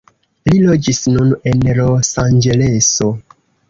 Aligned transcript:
Li 0.49 0.61
loĝis 0.63 1.03
nun 1.17 1.35
en 1.53 1.63
Losanĝeleso. 1.83 3.17